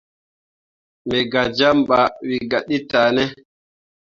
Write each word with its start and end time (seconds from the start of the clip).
Me 1.07 1.17
gah 1.31 1.49
jam 1.57 1.77
ɓah 1.87 2.07
wǝ 2.27 2.35
gah 2.49 2.63
ɗe 2.67 2.77
tah 2.89 3.09
ne. 3.15 3.23